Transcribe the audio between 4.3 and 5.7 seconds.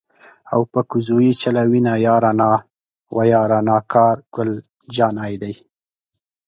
ګل جانی دی.